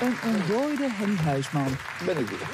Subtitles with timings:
[0.00, 1.76] Een ontdooide Henny Huisman.
[2.06, 2.48] Ben ik weer.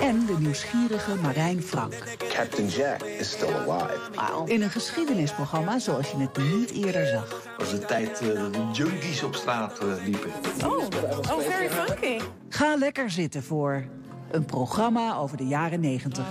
[0.00, 1.94] En de nieuwsgierige Marijn Frank.
[2.28, 4.52] Captain Jack is still alive.
[4.52, 7.28] In een geschiedenisprogramma zoals je het niet eerder zag.
[7.28, 10.30] Dat was de tijd dat de junkies op straat uh, liepen.
[10.64, 10.84] Oh,
[11.30, 12.24] oh, very funky.
[12.48, 13.84] Ga lekker zitten voor
[14.30, 16.24] een programma over de jaren 90.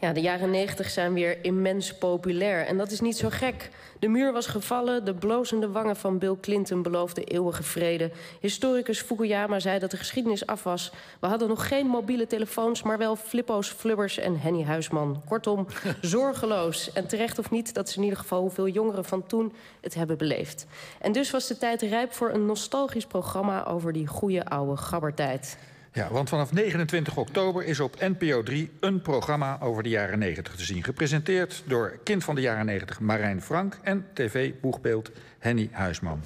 [0.00, 2.66] Ja, de jaren 90 zijn weer immens populair.
[2.66, 3.70] En dat is niet zo gek.
[3.98, 8.10] De muur was gevallen, de blozende wangen van Bill Clinton beloofden eeuwige vrede.
[8.40, 10.92] Historicus Fukuyama zei dat de geschiedenis af was.
[11.20, 15.22] We hadden nog geen mobiele telefoons, maar wel Flippo's, Flubbers en Henny Huisman.
[15.26, 15.66] Kortom,
[16.00, 16.92] zorgeloos.
[16.92, 20.18] En terecht of niet, dat is in ieder geval hoeveel jongeren van toen het hebben
[20.18, 20.66] beleefd.
[21.00, 25.58] En dus was de tijd rijp voor een nostalgisch programma over die goede oude gabbertijd.
[25.92, 30.54] Ja, want vanaf 29 oktober is op NPO 3 een programma over de jaren 90
[30.54, 30.84] te zien.
[30.84, 36.22] Gepresenteerd door kind van de jaren 90 Marijn Frank en tv-boegbeeld Henny Huisman.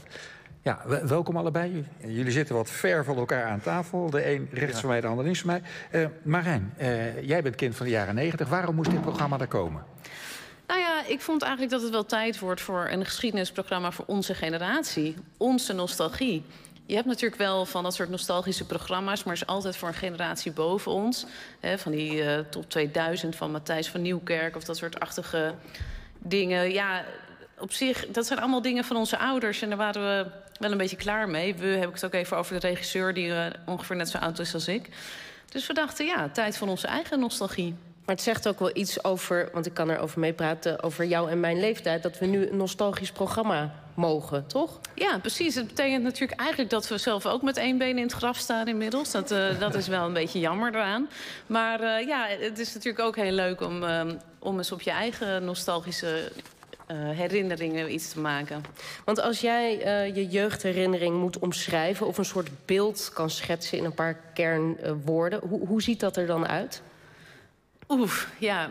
[0.62, 1.84] Ja, welkom allebei.
[2.06, 4.10] Jullie zitten wat ver van elkaar aan tafel.
[4.10, 5.62] De een rechts van mij, de ander links van mij.
[6.02, 8.48] Uh, Marijn, uh, jij bent kind van de jaren 90.
[8.48, 9.84] Waarom moest dit programma er komen?
[10.66, 14.34] Nou ja, ik vond eigenlijk dat het wel tijd wordt voor een geschiedenisprogramma voor onze
[14.34, 15.16] generatie.
[15.36, 16.44] Onze nostalgie.
[16.86, 19.24] Je hebt natuurlijk wel van dat soort nostalgische programma's...
[19.24, 21.26] maar is altijd voor een generatie boven ons.
[21.60, 24.56] Hè, van die uh, top 2000 van Matthijs van Nieuwkerk...
[24.56, 25.54] of dat soort achtige
[26.18, 26.72] dingen.
[26.72, 27.04] Ja,
[27.58, 29.62] op zich, dat zijn allemaal dingen van onze ouders...
[29.62, 31.54] en daar waren we wel een beetje klaar mee.
[31.54, 33.14] We heb ik het ook even over de regisseur...
[33.14, 34.88] die uh, ongeveer net zo oud is als ik.
[35.48, 37.74] Dus we dachten, ja, tijd voor onze eigen nostalgie.
[38.04, 40.82] Maar het zegt ook wel iets over, want ik kan erover meepraten...
[40.82, 44.80] over jou en mijn leeftijd, dat we nu een nostalgisch programma mogen, toch?
[44.94, 45.54] Ja, precies.
[45.54, 48.68] Het betekent natuurlijk eigenlijk dat we zelf ook met één been in het graf staan
[48.68, 49.10] inmiddels.
[49.10, 51.08] Dat, uh, dat is wel een beetje jammer eraan.
[51.46, 54.02] Maar uh, ja, het is natuurlijk ook heel leuk om, uh,
[54.38, 56.32] om eens op je eigen nostalgische
[56.94, 58.64] herinneringen iets te maken.
[59.04, 59.78] Want als jij
[60.14, 62.06] je jeugdherinnering moet omschrijven...
[62.06, 65.40] of een soort beeld kan schetsen in een paar kernwoorden...
[65.48, 66.82] hoe, hoe ziet dat er dan uit?
[67.88, 68.68] Oeh, ja.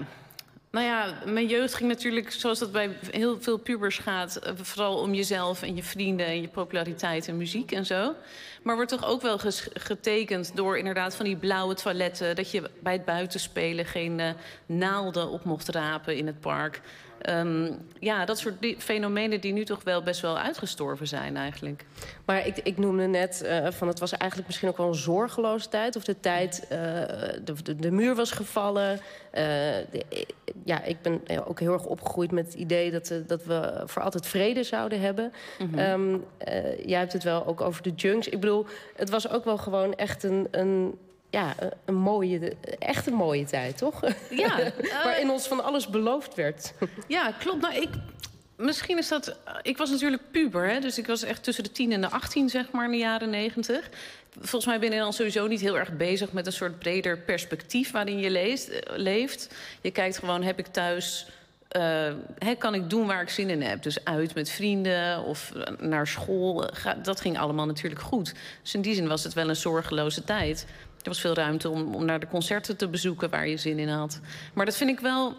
[0.71, 4.39] Nou ja, mijn jeugd ging natuurlijk, zoals dat bij heel veel pubers gaat...
[4.55, 8.15] vooral om jezelf en je vrienden en je populariteit en muziek en zo.
[8.64, 9.39] Maar wordt toch ook wel
[9.73, 12.36] getekend door inderdaad van die blauwe toiletten...
[12.36, 14.30] dat je bij het buitenspelen geen uh,
[14.65, 16.82] naalden op mocht rapen in het park.
[17.30, 21.86] Um, ja, dat soort fenomenen die nu toch wel best wel uitgestorven zijn eigenlijk.
[22.26, 25.70] Maar ik, ik noemde net uh, van het was eigenlijk misschien ook wel een zorgeloze
[25.70, 25.95] tijd.
[25.95, 26.77] Of de tijd, uh,
[27.43, 28.92] de, de, de, muur was gevallen.
[28.92, 28.99] Uh,
[29.92, 30.26] de,
[30.64, 34.27] ja, ik ben ook heel erg opgegroeid met het idee dat, dat we voor altijd
[34.27, 35.33] vrede zouden hebben.
[35.59, 35.80] Mm -hmm.
[35.80, 36.26] um,
[36.86, 38.27] jij hebt het wel ook over de junks.
[38.27, 38.65] Ik bedoel,
[38.95, 40.48] het was ook wel gewoon echt een...
[40.52, 40.98] een
[41.31, 41.55] ja,
[41.86, 44.02] een mooie, echt een mooie tijd, toch?
[44.30, 44.71] Ja.
[45.03, 46.73] Waarin ons van alles beloofd werd.
[47.08, 47.61] Ja, klopt.
[47.61, 47.89] Nou, ik,
[48.55, 49.37] misschien is dat...
[49.61, 52.49] Ik was natuurlijk puber, hè, dus ik was echt tussen de 10 en de 18,
[52.49, 53.89] zeg maar, in de jaren 90.
[54.39, 57.91] Volgens mij ben je dan sowieso niet heel erg bezig met een soort breder perspectief
[57.91, 59.49] waarin je leest, leeft.
[59.81, 61.27] Je kijkt gewoon, heb ik thuis...
[61.77, 62.14] Uh,
[62.58, 63.83] kan ik doen waar ik zin in heb?
[63.83, 66.70] Dus uit met vrienden of naar school.
[67.03, 68.33] Dat ging allemaal natuurlijk goed.
[68.61, 70.65] Dus in die zin was het wel een zorgeloze tijd.
[71.02, 73.89] Er was veel ruimte om, om naar de concerten te bezoeken waar je zin in
[73.89, 74.20] had.
[74.54, 75.36] Maar dat vind ik wel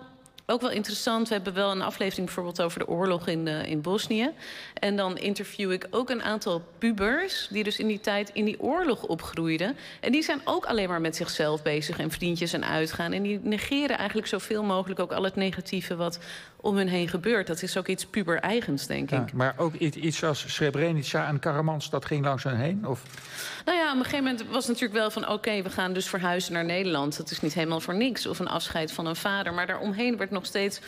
[0.53, 1.29] ook wel interessant.
[1.29, 4.31] We hebben wel een aflevering bijvoorbeeld over de oorlog in, uh, in Bosnië.
[4.75, 7.49] En dan interview ik ook een aantal pubers...
[7.51, 9.77] die dus in die tijd in die oorlog opgroeiden.
[10.01, 11.99] En die zijn ook alleen maar met zichzelf bezig...
[11.99, 13.13] en vriendjes en uitgaan.
[13.13, 15.97] En die negeren eigenlijk zoveel mogelijk ook al het negatieve...
[15.97, 16.19] wat
[16.63, 17.47] om hun heen gebeurt.
[17.47, 19.33] Dat is ook iets puber-eigens, denk ja, ik.
[19.33, 22.87] Maar ook iets als Srebrenica en Karamans, dat ging langs hen heen?
[22.87, 23.03] Of?
[23.65, 25.23] Nou ja, op een gegeven moment was het natuurlijk wel van...
[25.23, 27.17] oké, okay, we gaan dus verhuizen naar Nederland.
[27.17, 28.27] Dat is niet helemaal voor niks.
[28.27, 29.55] Of een afscheid van een vader.
[29.55, 30.81] Maar daaromheen werd nog steeds...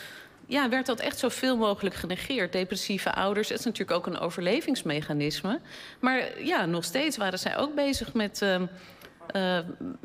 [0.47, 2.51] Ja, werd dat echt zoveel mogelijk genegeerd.
[2.51, 5.59] Depressieve ouders, het is natuurlijk ook een overlevingsmechanisme.
[5.99, 8.41] Maar ja, nog steeds waren zij ook bezig met...
[8.41, 8.61] Uh,
[9.35, 9.57] uh,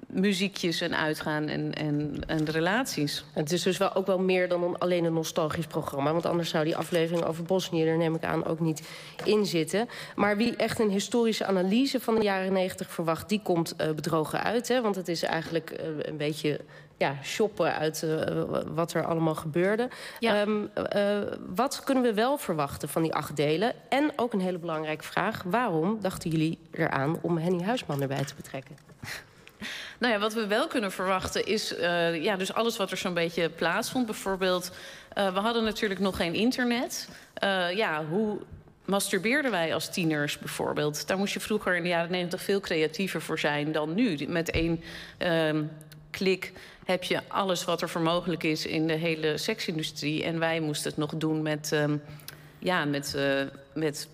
[0.07, 3.25] muziekjes en uitgaan en, en, en relaties.
[3.33, 6.13] Het is dus wel ook wel meer dan een, alleen een nostalgisch programma.
[6.13, 8.89] Want anders zou die aflevering over Bosnië er neem ik aan ook niet
[9.25, 9.89] in zitten.
[10.17, 13.29] Maar wie echt een historische analyse van de jaren negentig verwacht...
[13.29, 14.69] die komt uh, bedrogen uit.
[14.69, 14.81] Hè?
[14.81, 16.61] Want het is eigenlijk uh, een beetje
[17.01, 19.89] ja, shoppen uit uh, wat er allemaal gebeurde.
[20.19, 20.41] Ja.
[20.41, 21.19] Um, uh,
[21.55, 23.73] wat kunnen we wel verwachten van die acht delen?
[23.89, 25.43] En ook een hele belangrijke vraag.
[25.43, 28.77] Waarom dachten jullie eraan om Henny Huisman erbij te betrekken?
[29.99, 33.15] Nou ja, wat we wel kunnen verwachten is uh, ja, dus alles wat er zo'n
[33.15, 34.07] beetje plaatsvond.
[34.07, 34.71] Bijvoorbeeld,
[35.15, 37.09] we hadden natuurlijk nog geen internet.
[37.75, 38.39] Ja, hoe
[38.85, 41.07] masturbeerden wij als tieners bijvoorbeeld?
[41.07, 44.27] Daar moest je vroeger in de jaren negentig veel creatiever voor zijn dan nu.
[44.29, 44.83] Met één
[46.11, 46.53] klik
[46.85, 50.25] heb je alles wat er voor mogelijk is in de hele seksindustrie.
[50.25, 52.03] En wij moesten het nog doen met, um,
[52.59, 53.43] ja, met, uh,
[53.75, 54.09] met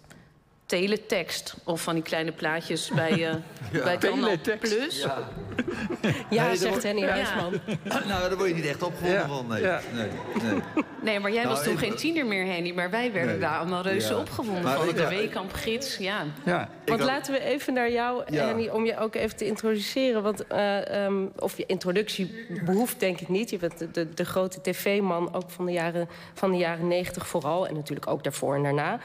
[0.66, 3.18] teletext of van die kleine plaatjes bij, uh,
[3.72, 3.84] ja.
[3.84, 5.00] bij Canal Plus.
[5.00, 5.28] Ja,
[6.30, 7.60] ja nee, zegt Henny Huisman.
[8.08, 9.46] nou, daar word je niet echt opgewonden van.
[9.46, 9.62] Nee.
[9.62, 10.08] Nee,
[10.42, 10.62] nee.
[11.02, 12.72] nee, maar jij nou, was toen geen tiener meer, Henny.
[12.72, 14.94] Maar wij werden daar allemaal reuze opgewonden maar van.
[14.94, 16.24] de Weekamp Gids, ja.
[16.44, 16.68] ja.
[16.84, 20.22] Want laten we even naar jou, Henny, om je ook even te introduceren.
[20.22, 23.50] Want, uh, um, of je introductie behoeft denk ik niet.
[23.50, 27.26] Je bent de, de, de grote tv-man, ook van de, jaren, van de jaren negentig
[27.26, 27.66] vooral.
[27.66, 29.00] En natuurlijk ook daarvoor en daarna.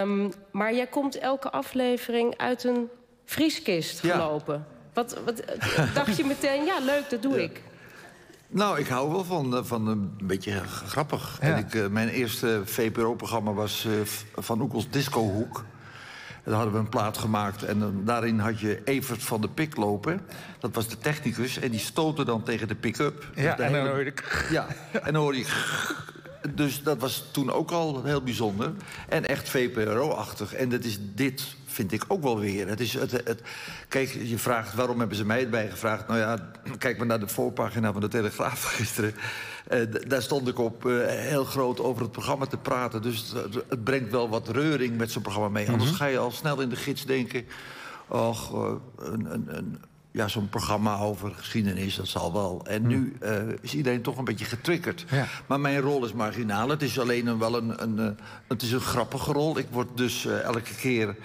[0.00, 2.88] Um, maar jij komt elke aflevering uit een
[3.24, 4.66] vrieskist gelopen.
[4.94, 5.42] Wat, wat
[5.94, 7.62] dacht je meteen, ja leuk, dat doe ik.
[8.48, 11.36] Nou, ik hou wel van, eh, van een beetje grappig.
[11.40, 13.92] En ik, uh, mijn eerste VPRO-programma was uh,
[14.34, 15.64] Van Oekels Discohoek.
[16.44, 19.76] Daar hadden we een plaat gemaakt en uh, daarin had je Evert van de Pik
[19.76, 20.20] lopen.
[20.58, 23.30] Dat was de technicus en die stootte dan tegen de pick-up.
[23.34, 24.46] Ja, en dan hoorde ik...
[24.50, 25.46] Ja, en dan hoorde je
[26.50, 28.72] dus dat was toen ook al heel bijzonder.
[29.08, 30.54] En echt VPRO-achtig.
[30.54, 32.68] En dat is dit, vind ik ook wel weer.
[32.68, 33.40] Het is het, het,
[33.88, 36.08] kijk, je vraagt waarom hebben ze mij erbij gevraagd.
[36.08, 39.14] Nou ja, kijk maar naar de voorpagina van de Telegraaf gisteren.
[39.72, 43.02] Uh, daar stond ik op uh, heel groot over het programma te praten.
[43.02, 45.70] Dus het, het brengt wel wat reuring met zo'n programma mee.
[45.70, 45.98] Anders mhm.
[45.98, 47.44] ga je al snel in de gids denken...
[48.08, 49.78] Och, uh, een, een, een
[50.14, 52.66] ja, zo'n programma over geschiedenis, dat zal wel.
[52.66, 52.88] En hm.
[52.88, 53.30] nu uh,
[53.60, 55.04] is iedereen toch een beetje getriggerd.
[55.10, 55.26] Ja.
[55.46, 56.68] Maar mijn rol is marginaal.
[56.68, 58.18] Het is alleen een, wel een, een,
[58.48, 59.58] het is een grappige rol.
[59.58, 61.16] Ik word dus uh, elke keer...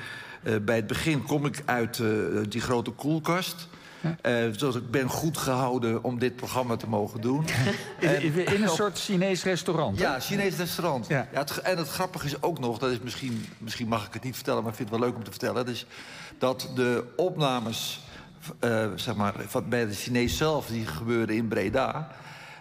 [0.62, 2.02] bij het begin kom ik uit
[2.50, 3.68] die grote koelkast...
[4.04, 7.46] Uh, dus ik ben goed gehouden om dit programma te mogen doen.
[8.00, 10.00] in, in, een soort Chinees restaurant?
[10.00, 11.08] Ja, Chinees restaurant.
[11.08, 11.28] Ja.
[11.34, 14.24] ja het, en het grappige is ook nog, dat is misschien, misschien mag ik het
[14.24, 14.62] niet vertellen...
[14.62, 15.56] maar ik vind het wel leuk om te vertellen...
[15.56, 15.86] Dat is
[16.38, 18.02] dat de opnames
[18.64, 22.12] uh, zeg maar, van, bij de Chinees zelf, die gebeurde in Breda.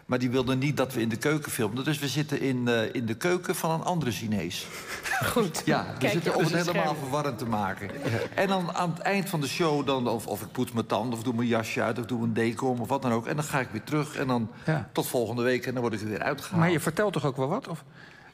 [0.08, 1.84] Maar die wilden niet dat we in de keuken filmden.
[1.84, 4.66] Dus we zitten in, uh, in de keuken van een andere Chinees.
[5.32, 5.62] Goed.
[5.64, 7.90] Ja, we Kijk, zitten om het helemaal verwarrend te maken.
[8.34, 11.19] En dan aan het eind van de show, dan, of, of ik poets mijn tanden...
[11.19, 13.26] of doe mijn jasje uit, of doe een decom, of wat dan ook.
[13.26, 14.16] En dan ga ik weer terug.
[14.16, 14.88] En dan ja.
[14.93, 16.60] tot volgende week en dan word ik er weer uitgehaald.
[16.60, 17.69] Maar je vertelt toch ook wel wat?
[17.69, 17.84] Of?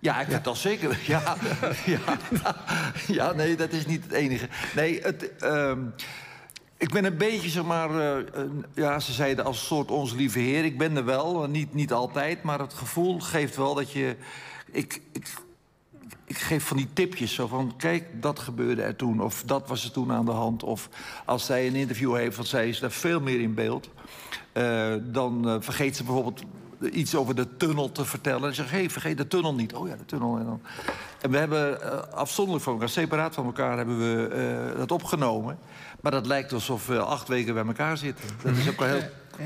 [0.01, 0.99] Ja, ik vertel zeker.
[1.07, 1.37] Ja,
[1.87, 2.17] ja,
[3.07, 4.49] ja, nee, dat is niet het enige.
[4.75, 5.31] Nee, het...
[5.43, 5.95] Um,
[6.85, 8.25] ik ben een beetje, zeg maar, uh,
[8.75, 10.65] ja, ze zeiden als soort onze lieve heer.
[10.65, 14.17] Ik ben er wel, niet, niet altijd, maar het gevoel geeft wel dat je...
[14.71, 15.27] Ik, ik,
[16.27, 19.21] geef van die tipjes, zo van, kijk, dat gebeurde er toen.
[19.21, 20.63] Of dat was er toen aan de hand.
[20.63, 20.89] Of
[21.25, 23.91] als zij een interview heeft, want zij is daar veel meer in beeld...
[25.03, 26.43] Dan vergeet ze bijvoorbeeld
[26.93, 28.49] iets over de tunnel te vertellen.
[28.49, 29.75] En zeg, hé, hey, vergeet de tunnel niet.
[29.75, 30.39] Oh ja, de tunnel.
[30.39, 30.61] En, dan...
[31.25, 35.59] en we hebben uh, afzonderlijk van elkaar, separaat van elkaar, hebben we dat opgenomen.
[36.01, 38.25] Maar dat lijkt alsof we acht weken bij elkaar zitten.
[38.43, 39.03] Dat is ook wel heel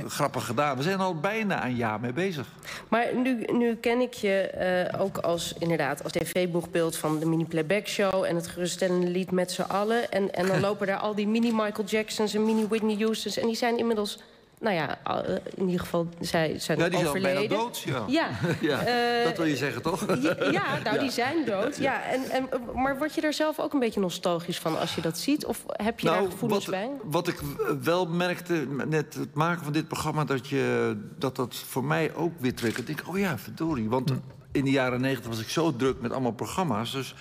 [0.07, 0.77] grappig gedaan.
[0.77, 2.47] We zijn al bijna een jaar mee bezig.
[2.89, 4.51] Maar nu, nu ken ik je
[4.95, 8.25] uh, ook als, inderdaad, als tv-boegbeeld van de mini-playback show...
[8.25, 10.11] en het geruststellende lied met z'n allen.
[10.11, 13.37] En, en dan lopen daar al die mini-Michael Jacksons en mini-Whitney Houstons...
[13.37, 14.19] en die zijn inmiddels
[14.61, 17.37] nou ja, eh, in ieder geval, zij zijn ja, die overleden.
[17.37, 18.05] zijn bijna dood, ja.
[18.21, 18.29] Ja,
[18.61, 20.07] ja uh, dat wil je zeggen, toch?
[20.51, 21.77] Ja, nou, die zijn dood.
[21.77, 22.03] Ja.
[22.03, 25.19] En, en, maar word je er zelf ook een beetje nostalgisch van als je dat
[25.19, 25.47] ziet?
[25.47, 26.91] Of heb je nou, daar gevoelens wat, bij?
[27.03, 27.41] Wat ik
[27.83, 30.25] wel merkte net het maken van dit programma...
[30.25, 32.89] dat je, dat, dat voor mij ook weer triggert.
[32.89, 33.89] Ik oh ja, verdorie.
[33.89, 34.17] Want hm.
[34.53, 36.93] in de jaren negentig was ik zo druk met allemaal programma's.
[36.93, 37.15] Dus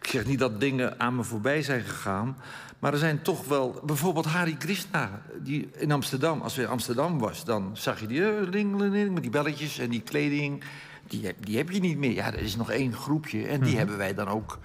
[0.00, 2.36] ik zeg niet dat dingen aan me voorbij zijn gegaan...
[2.80, 3.80] Maar er zijn toch wel...
[3.84, 6.40] Bijvoorbeeld Hari Krishna die in Amsterdam.
[6.40, 10.00] Als we in Amsterdam was, dan zag je die uh, met die belletjes en die
[10.00, 10.64] kleding.
[11.06, 12.12] Die, die heb je niet meer.
[12.12, 13.46] Ja, er is nog één groepje.
[13.46, 13.78] En die mhm.
[13.78, 14.58] hebben wij dan ook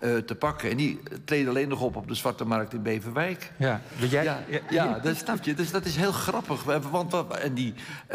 [0.00, 0.70] uh, te pakken.
[0.70, 3.52] En die treden alleen nog op op de Zwarte Markt in Beverwijk.
[3.56, 4.24] Ja, jij...
[4.24, 5.54] ja, ja, ja, dat snap je.
[5.54, 6.62] Dus dat is heel grappig.
[6.90, 7.74] Want, en die,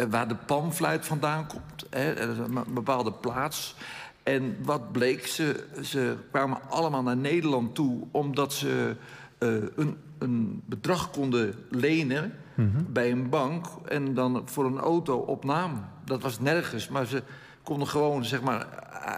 [0.10, 3.76] waar de pamfluit vandaan komt, hè, een bepaalde plaats...
[4.30, 8.08] En wat bleek, ze, ze kwamen allemaal naar Nederland toe...
[8.12, 8.96] omdat ze
[9.40, 12.86] uh, een, een, bedrag konden lenen mm -hmm.
[12.94, 13.66] bij een bank...
[13.86, 15.86] en dan voor een auto op naam.
[16.10, 17.24] Dat was nergens, maar ze
[17.64, 18.66] konden gewoon, zeg maar,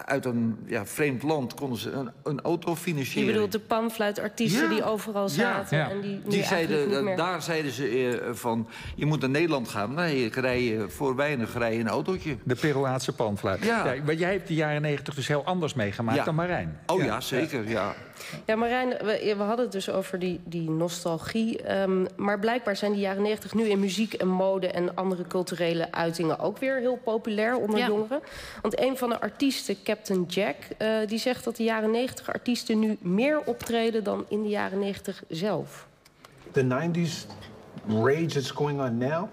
[0.04, 1.54] uit een ja, vreemd land...
[1.54, 3.26] konden ze een, een auto financieren.
[3.26, 4.68] Je bedoelt de panfluitartiesten ja.
[4.68, 5.76] die overal zaten?
[5.76, 5.90] Ja.
[5.90, 9.94] En die, die zeiden, daar zeiden ze uh, van, je moet naar Nederland gaan.
[9.94, 12.36] Nee, ik rij voor weinig rij een autootje.
[12.42, 13.64] De Peruaanse panfluit.
[13.64, 13.94] Ja.
[14.04, 16.78] maar jij hebt de jaren negentig dus heel anders meegemaakt dan Marijn.
[16.86, 17.94] Oh ja, zeker, ja.
[18.46, 21.80] Ja, Marijn, we, we, hadden het dus over die, die nostalgie.
[21.80, 24.66] Um, maar blijkbaar zijn die jaren negentig nu in muziek en mode...
[24.68, 27.86] en andere culturele uitingen ook weer heel populair onder ja.
[27.86, 28.20] jongeren.
[28.62, 30.56] Want een van de artiesten, Captain Jack...
[30.78, 34.04] Uh, die zegt dat de jaren negentig artiesten nu meer optreden...
[34.04, 35.86] dan in de jaren negentig zelf.
[36.52, 37.26] The 90s
[37.88, 39.28] rage that's going on now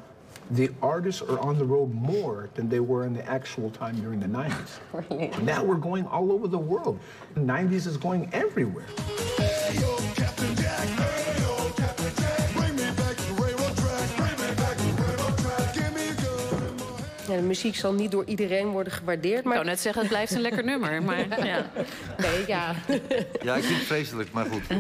[0.51, 4.20] the artists are on the road more than they were in the actual time during
[4.20, 4.79] the 90s.
[4.91, 5.32] Really?
[5.44, 7.00] Now we're going all over the world.
[7.36, 8.86] The 90s is going everywhere.
[17.29, 19.39] Ja, de muziek zal niet door iedereen worden gewaardeerd.
[19.39, 21.03] Ik Maar wou net zeggen, het blijft een lekker nummer.
[21.03, 21.65] Maar ja.
[22.17, 22.75] nee, ja.
[23.41, 24.62] Ja, ik vind het vreselijk, maar goed.
[24.67, 24.75] Ja.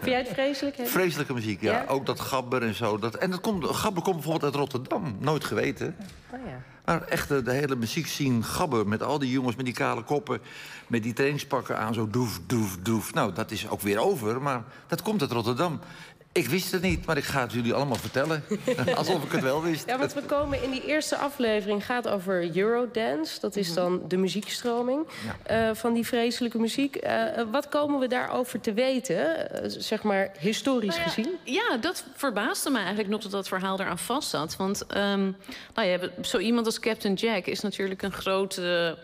[0.00, 0.76] Vind jij het vreselijk?
[0.76, 0.90] Henny?
[0.90, 1.72] Vreselijke muziek, ja.
[1.72, 1.84] Ja?
[1.88, 2.98] Ook dat gabber en zo.
[2.98, 5.16] Dat, en dat komt, gabber komt bijvoorbeeld uit Rotterdam.
[5.18, 5.96] Nooit geweten.
[6.30, 6.62] Oh, ja.
[6.84, 10.02] Maar echt de, de hele muziek zien gabber met al die jongens met die kale
[10.02, 10.40] koppen...
[10.86, 13.14] met die trainingspakken aan, zo doef, doef, doef.
[13.14, 15.80] Nou, dat is ook weer over, maar dat komt uit Rotterdam.
[16.34, 18.44] Ik wist het niet, maar ik ga het jullie allemaal vertellen.
[18.96, 19.86] Alsof ik het wel wist.
[19.86, 23.40] Ja, want we komen in die eerste aflevering gaat over Eurodance.
[23.40, 25.06] Dat is dan de muziekstroming
[25.42, 26.96] eh, van die vreselijke muziek.
[26.96, 31.36] Eh, wat komen we daarover te weten, eh, zeg maar historisch Nou ja, gezien?
[31.44, 34.56] Ja, dat verbaasde me eigenlijk nog dat dat verhaal eraan vast zat.
[34.56, 35.30] Want ehm,
[35.74, 38.96] nou ja, zo iemand als Captain Jack is natuurlijk een grote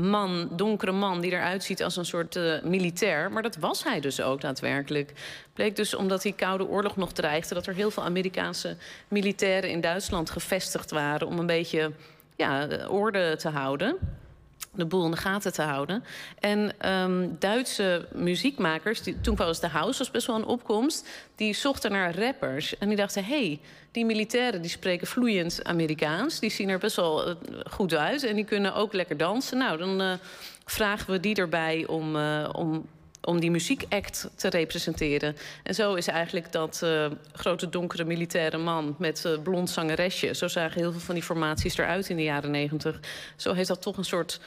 [0.00, 1.20] man, donkere man...
[1.20, 3.32] die eruit ziet als een soort eh, militair.
[3.32, 5.12] Maar dat was hij dus ook daadwerkelijk.
[5.52, 7.54] Bleek dus omdat die Koude Oorlog nog dreigde...
[7.54, 8.76] dat er heel veel Amerikaanse
[9.08, 11.26] militairen in Duitsland gevestigd waren...
[11.26, 11.92] om een beetje
[12.36, 13.98] ja, de orde te houden
[14.76, 16.04] de boel in de gaten te houden.
[16.40, 21.08] En ehm, Duitse muziekmakers, die, toen was de house was best wel een opkomst...
[21.34, 22.78] die zochten naar rappers.
[22.78, 23.60] En die dachten, hé, hey,
[23.96, 26.38] die militairen die spreken vloeiend Amerikaans...
[26.38, 27.34] die zien er best wel eh,
[27.70, 29.58] goed uit en die kunnen ook lekker dansen.
[29.58, 30.12] Nou, dan eh,
[30.64, 32.16] vragen we die erbij om...
[32.16, 32.86] eh, om
[33.20, 35.36] om die muziekact te representeren.
[35.62, 36.86] En zo is eigenlijk dat
[37.32, 40.34] grote donkere militaire man met blond zangeresje...
[40.34, 43.00] zo zagen heel veel van die formaties eruit in de jaren negentig.
[43.36, 44.40] Zo heeft dat toch een soort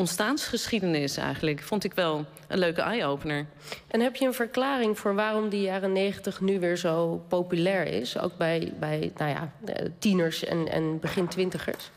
[0.00, 1.62] ontstaansgeschiedenis eigenlijk.
[1.62, 3.46] Vond ik wel een leuke eye-opener.
[3.86, 8.18] En heb je een verklaring voor waarom die jaren negentig nu weer zo populair is?
[8.18, 9.52] Ook bij, bij nou ja,
[9.98, 11.90] tieners en, en begin twintigers?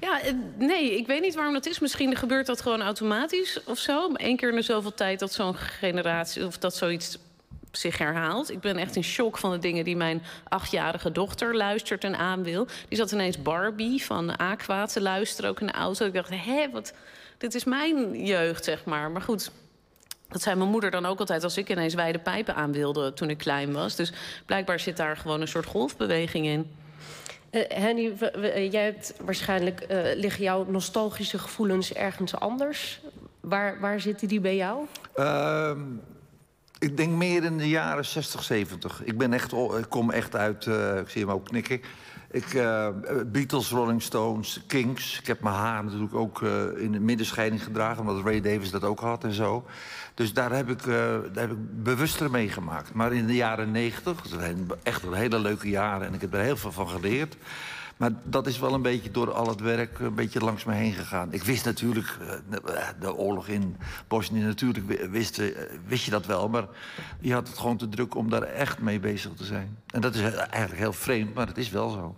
[0.00, 1.78] Ja, eh, nee, ik weet niet waarom dat is.
[1.78, 4.12] Misschien gebeurt dat gewoon automatisch of zo.
[4.12, 6.46] Één keer in de zoveel tijd dat zo'n generatie...
[6.46, 7.18] of dat zoiets
[7.72, 8.50] zich herhaalt.
[8.50, 12.42] Ik ben echt in shock van de dingen die mijn achtjarige dochter luistert en aan
[12.42, 12.66] wil.
[12.88, 16.06] Die zat ineens Barbie van Aqua te luisteren, ook in de auto.
[16.06, 16.92] Ik dacht, hé, wat...
[17.40, 19.10] Dit is mijn jeugd, zeg maar.
[19.10, 19.50] Maar goed,
[20.28, 23.30] dat zei mijn moeder dan ook altijd als ik ineens wijde pijpen aan wilde toen
[23.30, 23.96] ik klein was.
[23.96, 24.12] Dus
[24.46, 26.70] blijkbaar zit daar gewoon een soort golfbeweging in.
[27.50, 33.00] Eh, Henny, we- we- eh, jij hebt waarschijnlijk eh, liggen jouw nostalgische gevoelens ergens anders.
[33.40, 34.86] Waar, waar zitten die bij jou?
[35.14, 35.80] Ehm,
[36.78, 39.02] ik denk meer in de jaren 60, 70.
[39.04, 41.80] Ik, ben echt, ik kom echt uit, eh, ik zie hem ook knikken.
[42.32, 42.88] Ik, eh,
[43.26, 45.18] Beatles, Rolling Stones, Kings.
[45.20, 48.00] Ik heb mijn haar natuurlijk ook eh, in de middenscheiding gedragen...
[48.00, 49.66] omdat Ray Davis dat ook had en zo.
[50.14, 50.86] Dus daar heb ik, eh,
[51.32, 52.94] daar heb ik bewuster meegemaakt.
[52.94, 56.06] Maar in de jaren 90, dat zijn echt een hele leuke jaren...
[56.06, 57.36] en ik heb er heel veel van geleerd...
[58.00, 60.92] Maar dat is wel een beetje door al het werk een beetje langs me heen
[60.92, 61.32] gegaan.
[61.32, 62.62] Ik wist natuurlijk, eh, de,
[63.00, 63.76] de oorlog in
[64.08, 65.46] Bosnië, natuurlijk wi- wist, eh,
[65.86, 66.48] wist je dat wel.
[66.48, 66.64] Maar
[67.20, 69.78] je had het gewoon te druk om daar echt mee bezig te zijn.
[69.86, 72.14] En dat is eigenlijk heel vreemd, maar het is wel zo.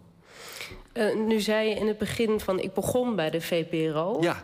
[0.93, 4.19] Eh, nu zei je in het begin van ik begon bij de VPRO.
[4.21, 4.37] Ja,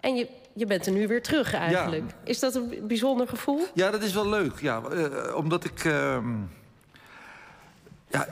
[0.00, 2.04] En je, je bent er nu weer terug eigenlijk.
[2.24, 3.60] Is dat een bijzonder gevoel?
[3.74, 4.60] Ja, dat is wel leuk.
[4.60, 5.84] Ja, eh, omdat ik.
[5.84, 6.28] ehm,
[8.08, 8.26] ja,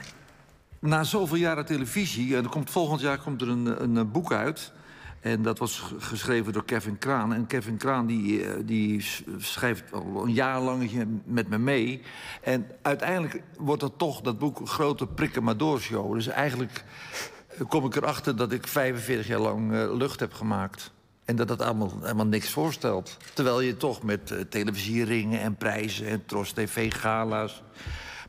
[0.85, 2.37] na zoveel jaren televisie.
[2.37, 4.73] En er komt, volgend jaar komt er een, een, eh, boek uit.
[5.21, 7.35] En dat was geschreven door Kevin Kraan.
[7.35, 12.03] En Kevin Kraan die, eh, die sch- schrijft al een jaar lang met me mee.
[12.43, 16.15] En uiteindelijk wordt dat toch dat boek grote prikken maar door show.
[16.15, 16.85] Dus eigenlijk
[17.49, 20.93] eh, kom ik erachter dat ik 45 jaar lang eh, lucht heb gemaakt.
[21.25, 23.17] En dat dat allemaal helemaal niks voorstelt.
[23.35, 27.63] Terwijl je toch met eh, televisieringen en prijzen en Tros TV-gala's...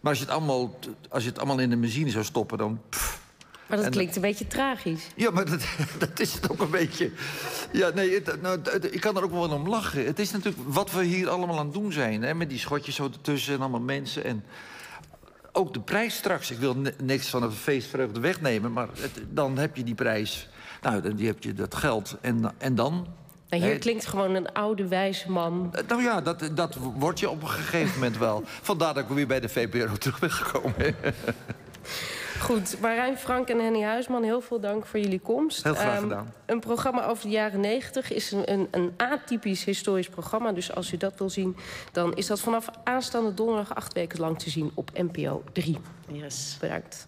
[0.06, 2.82] Maar als je, het allemaal, als je het allemaal in de machine zou stoppen, dan...
[2.90, 3.20] pff.
[3.68, 5.08] Maar dat En- klinkt een beetje tragisch.
[5.16, 5.66] Ja, maar dat,
[6.00, 7.12] dat is het ook een beetje.
[7.72, 10.06] Ja, nee, het, nou, het- ik kan er ook wel om lachen.
[10.06, 12.22] Het is natuurlijk wat we hier allemaal aan het doen zijn.
[12.22, 14.24] Hè, met die schotjes zo ertussen en allemaal mensen.
[14.24, 14.44] En
[15.52, 16.52] ook de prijs straks.
[16.52, 18.88] Ik wil ni- niks van het feestvreugde wegnemen, maar
[19.30, 20.50] dan heb je die prijs.
[20.82, 22.18] Nou, dan die heb je dat geld.
[22.22, 23.08] En, en dan?
[23.56, 23.80] En hier Nee.
[23.80, 25.70] klinkt gewoon een oude wijze man.
[25.72, 28.44] Eh, Nou ja, dat, dat word je op een gegeven moment wel.
[28.62, 30.96] Vandaar dat ik weer bij de VPRO terug ben gekomen.
[32.40, 35.64] Goed, Marijn Frank en Henny Huisman, heel veel dank voor jullie komst.
[35.64, 36.34] Heel graag Ehm, gedaan.
[36.46, 40.52] Een programma over de jaren 90 is een, een, een atypisch historisch programma.
[40.52, 41.56] Dus als u dat wil zien,
[41.92, 45.78] dan is dat vanaf aanstaande donderdag acht weken lang te zien op NPO 3.
[46.12, 46.58] Yes.
[46.60, 47.08] Bedankt.